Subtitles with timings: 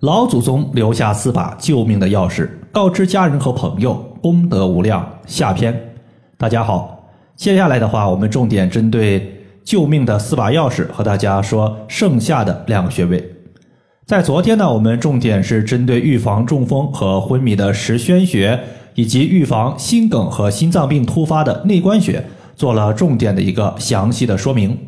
[0.00, 5.04] 老祖宗留下四把救命的钥匙，告知家人和朋友，功德无量。
[5.26, 5.76] 下篇，
[6.36, 13.32] 大家好，接下来的话，我们重点针对救命的四把钥匙，和大家说剩下的两个穴位。
[14.06, 18.60] 在昨天呢，我们重点是针对预防中风和昏迷的十宣穴，
[18.94, 22.24] 以及预防心梗和心脏病突发的内关穴，
[22.54, 24.78] 做了重点的一个详细的说明。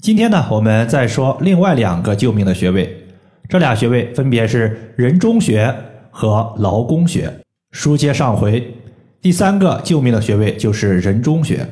[0.00, 3.03] 今天呢，我们再说另外两个救命的穴位。
[3.48, 5.72] 这俩穴位分别是人中穴
[6.10, 7.30] 和劳宫穴。
[7.72, 8.74] 书接上回，
[9.20, 11.66] 第三个救命的穴位就是人中穴。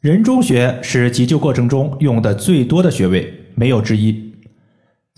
[0.00, 4.32] 人中穴是急救过程中用的最多的穴位，没有之一。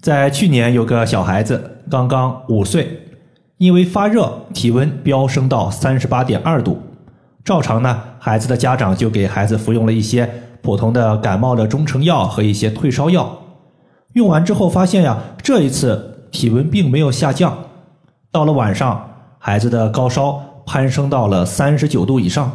[0.02, 2.89] 在去年，有个小孩子刚刚五岁，
[3.59, 6.80] 因为发热，体温飙升到三十八点二度。
[7.45, 10.28] 照常呢，孩子的家长就给孩子服用了一些
[10.62, 13.39] 普通的感冒的中成药和一些退烧药。
[14.14, 17.56] 用完之后发现呀，这一次体温并没有下降。
[18.33, 22.50] 到了晚上，孩子的高烧攀升到了三十九度以上，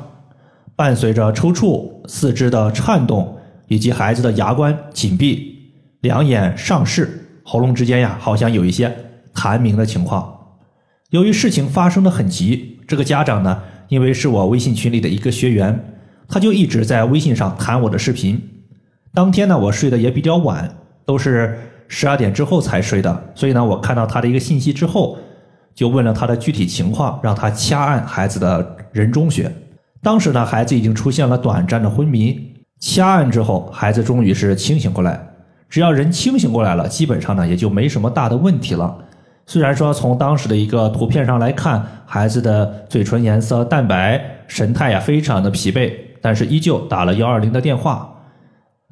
[0.76, 5.56] 伴随着抽搐、四肢的颤动，以及孩子的牙关紧闭、
[6.02, 8.94] 两眼上视、喉咙之间呀，好像有一些
[9.34, 10.34] 痰鸣的情况。
[11.12, 15.96] 由于事情发生的很急，这个家长呢，因为是我微信群里的一个学员，
[16.28, 18.42] 他就一直在微信上谈我的视频。
[19.14, 20.76] 当天呢，我睡得也比较晚。
[21.06, 25.18] 都是十二点之后才睡的，所以呢，我看到他的一个信息之后，
[25.74, 29.52] 就问了他的具体情况，让他掐按孩子的人中穴。
[30.02, 35.20] 当时呢，孩子已经出现了短暂的昏迷，掐按之后，孩子终于是清醒过来。
[35.70, 38.98] 只要人清醒过来了，基本上呢也就没什么大的问题了。
[39.48, 48.12] 虽然说从当时的一个图片上来看，孩子的嘴唇颜色淡白，神态呀非常的疲惫，但是依旧打了幺二零的电话。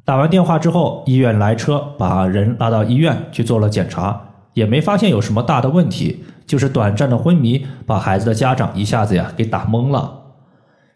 [0.05, 4.21] 打完电话之后，医院来车把人拉到医院去做了检查，
[4.53, 10.19] 也没发现有什么大的问题，就是短暂的昏迷，把孩子的家长一下子呀给打懵了。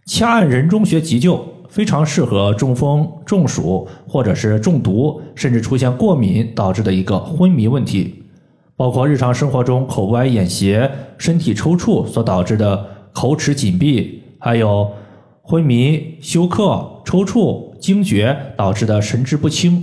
[0.05, 8.25] 掐按人中穴急救非常适合中风、中暑或者是中毒，甚至出现过敏导致的一个昏迷问题，
[8.75, 14.91] 包括日常生活中口歪眼斜、身体抽搐所导致的口齿紧闭，还有
[15.43, 17.66] 昏迷、休克、抽搐。
[17.87, 19.81] 惊厥导致的神志不清，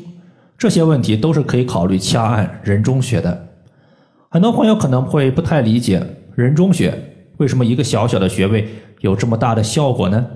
[0.59, 3.48] 这些问题都是可以考虑掐按人中穴的。
[4.28, 6.92] 很多朋友可能会不太理解人中穴
[7.38, 8.69] 为什么一个小小的穴位
[9.00, 10.26] 有这么大的效果呢？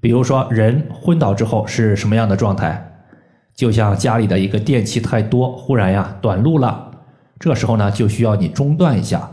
[0.00, 3.02] 比如说人昏倒之后是什么样的状态？
[3.54, 6.92] 就像家里的一个电器太多，忽然呀短路了，
[7.38, 9.30] 这时候呢就需要你中断一下。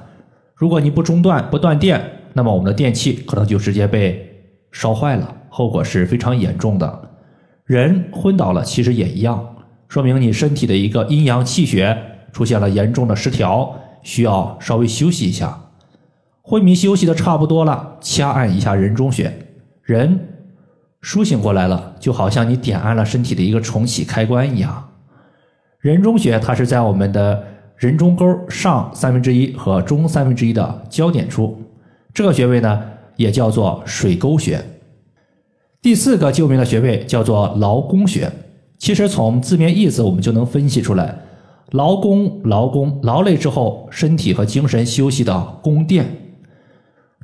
[0.54, 2.04] 如果你不中断不断电，
[2.34, 4.44] 那么我们的电器可能就直接被
[4.74, 7.10] 烧坏了，后果是非常严重的。
[7.66, 9.56] 人昏倒了，其实也一样，
[9.88, 11.98] 说明你身体的一个阴阳气血
[12.32, 15.60] 出现了严重的失调，需要稍微休息一下。
[16.42, 19.32] 昏迷休息的差不多了，掐按一下人中穴，
[19.82, 20.28] 人
[21.02, 24.90] 苏醒过来了，就好像你点按了身体的一个重启开关一样。
[25.80, 27.42] 人中穴它是在我们的
[27.78, 31.62] 人中沟上三分之一和中三分之一的交点处，
[32.14, 32.82] 这个穴位呢
[33.16, 34.62] 也叫做水沟穴。
[35.84, 38.32] 第四个救命的穴位叫做劳宫穴。
[38.78, 41.14] 其实从字面意思我们就能分析出来，
[41.72, 46.06] 劳宫，劳宫，劳累之后身体和精神休息的宫殿。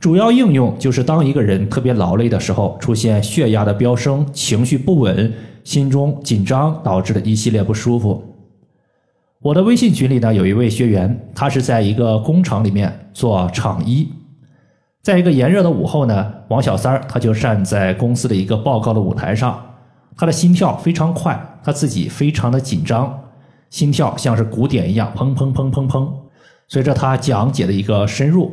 [0.01, 5.33] 主要应用就是当一个人特别劳累的时候，出现血压的飙升、情绪不稳、
[5.63, 8.21] 心中紧张导致的一系列不舒服。
[9.41, 14.09] 我的微信群里呢有一位学员，他是在一个工厂里面做厂医。
[15.01, 19.59] 在一个炎热的午后呢，王小三儿他就站在公司的一个报告的舞台上，
[20.17, 23.17] 他的心跳非常快，他自己非常的紧张，
[23.69, 26.11] 心跳像是鼓点一样砰砰砰砰砰。
[26.67, 28.51] 随着他讲解的一个深入，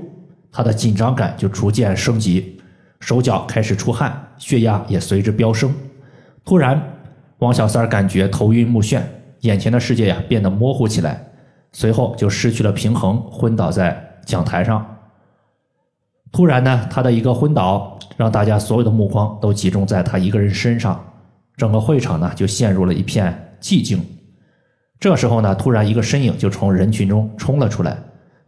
[0.52, 2.60] 他的紧张感就逐渐升级，
[3.00, 5.74] 手脚开始出汗，血压也随之飙升。
[6.44, 6.80] 突然，
[7.38, 9.02] 王小三儿感觉头晕目眩，
[9.40, 11.26] 眼前的世界呀变得模糊起来，
[11.72, 14.95] 随后就失去了平衡，昏倒在讲台上。
[16.36, 21.02] 突然呢，他的一个昏倒，让大家所有的目光都集中在他一个人身上，
[21.56, 23.98] 整个会场呢就陷入了一片寂静。
[25.00, 27.96] 这时候呢，突然一个身影就从人群中冲了出来，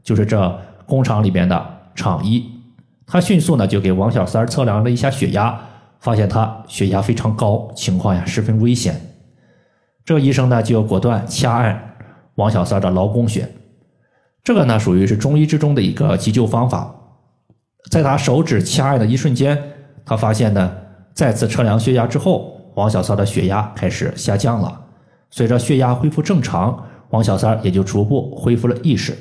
[0.03, 0.55] 就是这
[0.85, 2.45] 工厂里边的厂医。
[3.07, 5.59] 他迅速呢就给王小三测量了一下血压，
[5.99, 9.01] 发现他血压非常高，情况呀十分危险。
[10.05, 11.95] 这个医生呢就要果断掐按
[12.35, 13.49] 王小三的劳宫穴，
[14.45, 16.95] 这个呢属于是中医之中的一个急救方法。
[17.91, 19.57] 在他手指掐按的一瞬间，
[20.05, 20.73] 他发现呢，
[21.15, 24.81] 再次测量血压之后，王小三的血压开始下降了。
[25.31, 29.17] 随着血压恢复正常，王小三也就逐步恢复了意识。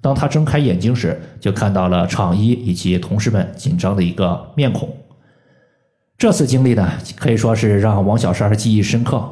[0.00, 4.88] 当他睁开眼睛时，就看到了厂医以及同事们紧张的一个面孔。
[6.18, 9.22] 这次经历呢，可以说是让王小三记忆深刻。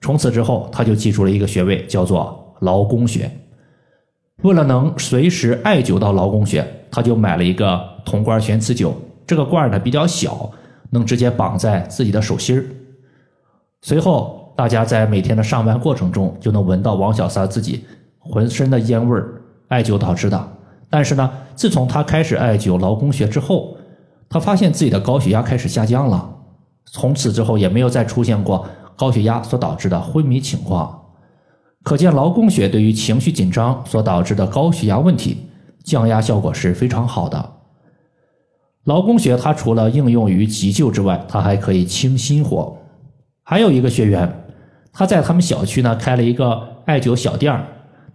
[0.00, 3.30] 从此之后，他就记住了一个穴位，叫做劳宫穴。
[4.42, 8.92] 为了能随时艾灸到劳宫穴，他就买了一个铜罐悬磁灸。
[9.26, 10.50] 这个罐呢比较小，
[10.90, 12.64] 能直接绑在自己的手心。
[13.82, 17.84] 随后，大家在每天的上班过程中，就能闻到王小三自己
[18.18, 20.48] 浑身的烟味儿，艾灸导致的。
[20.88, 23.76] 但是呢，自从他开始艾灸劳宫穴之后，
[24.28, 26.36] 他发现自己的高血压开始下降了。
[26.86, 31.07] 从此之后，也没有再出现过高血压所导致的昏迷情况。
[31.88, 35.38] 可见劳宫穴对于情绪紧张所导致的高血压问题
[35.82, 37.52] 降压效果是非常好的。
[38.84, 42.76] 劳宫穴它除了应用于急救之外，它还可以清心火。
[43.42, 44.44] 还有一个学员，
[44.92, 47.66] 他在他们小区呢开了一个艾灸小店儿，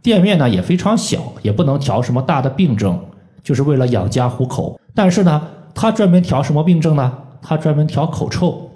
[0.03, 3.03] 店面呢也非常小，也不能调什么大的病症，
[3.41, 4.79] 就是为了养家糊口。
[4.93, 5.41] 但是呢，
[5.73, 7.11] 他专门调什么病症呢？
[7.41, 8.69] 他专门调口臭。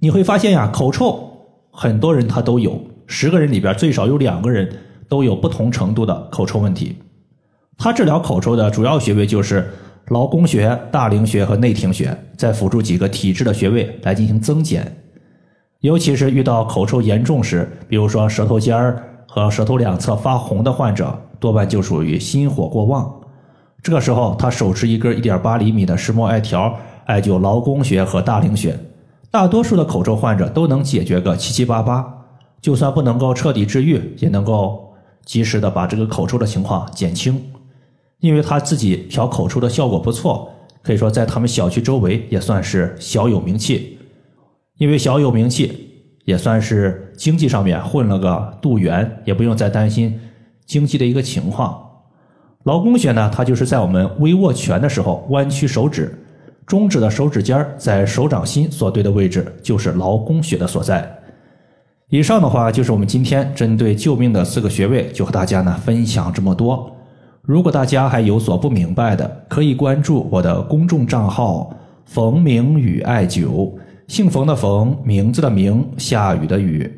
[0.00, 1.30] 你会发现呀，口臭
[1.70, 2.89] 很多人他都有。
[3.12, 4.72] 十个人里边最少有两个人
[5.08, 6.96] 都有不同程度的口臭问题。
[7.76, 9.68] 他治疗口臭的主要穴位就是
[10.10, 14.96] 劳宫穴、大陵穴和内庭穴，再辅助几个体质的穴位来进行增减。
[15.80, 23.12] 尤其是遇到口臭严重时，比如说舌头尖儿和舌头两侧发红的患者，多半就属于心火过旺。
[23.82, 28.78] 这个时候，他手持一根一点八厘米的石墨艾条，艾灸劳宫穴和大陵穴，
[29.32, 32.19] 大多数的口臭患者都能解决个七七八八。
[32.60, 34.92] 就算不能够彻底治愈，也能够
[35.24, 37.40] 及时的把这个口臭的情况减轻，
[38.20, 40.50] 因为他自己调口臭的效果不错，
[40.82, 43.98] 可以说在他们小区周围也算是小有名气。
[44.78, 45.90] 因为小有名气，
[46.24, 50.18] 也算是经济上面混了个度元，也不用再担心
[50.64, 51.86] 经济的一个情况。
[52.64, 56.18] 劳宫穴呢，它就是在我们微握拳的时候，弯曲手指，
[56.66, 61.19] 中指的手指尖在手掌心所对的位置，就是劳宫穴的所在。
[62.10, 66.90] 以上的话就是我们今天针对救命的四个穴位，就和大家呢分享这么多。
[67.42, 71.72] 如果大家还有所不明白的，可以关注我的公众账号
[72.04, 73.72] “冯明宇艾灸”，
[74.08, 76.90] 姓冯的冯，名字的名，下雨的雨。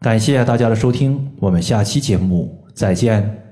[0.00, 3.45] 感谢大家的收听，我们下期节目再见。